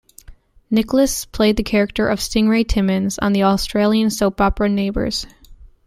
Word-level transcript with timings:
Nicholas 0.71 1.25
played 1.25 1.57
the 1.57 1.61
character 1.61 2.07
of 2.07 2.17
Stingray 2.17 2.67
Timmins 2.67 3.19
on 3.19 3.33
the 3.33 3.43
Australian 3.43 4.09
soap 4.09 4.41
opera 4.41 4.67
Neighbours. 4.67 5.27